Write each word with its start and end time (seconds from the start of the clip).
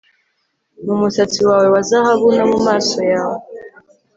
mu 0.85 0.93
musatsi 1.01 1.39
wawe 1.49 1.67
wa 1.73 1.81
zahabu, 1.89 2.27
no 2.37 2.45
mu 2.51 2.59
maso 2.67 2.99
yawe 3.13 3.39